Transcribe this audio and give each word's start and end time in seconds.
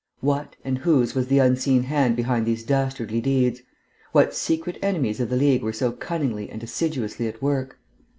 What 0.21 0.55
and 0.65 0.79
whose 0.79 1.13
was 1.13 1.27
the 1.27 1.37
unseen 1.37 1.83
hand 1.83 2.15
behind 2.15 2.47
these 2.47 2.63
dastardly 2.63 3.21
deeds? 3.21 3.61
What 4.13 4.33
secret 4.33 4.79
enemies 4.81 5.19
of 5.19 5.29
the 5.29 5.35
League 5.37 5.61
were 5.61 5.71
so 5.73 5.91
cunningly 5.91 6.49
and 6.49 6.63
assiduously 6.63 7.27
at 7.27 7.39
work? 7.39 7.77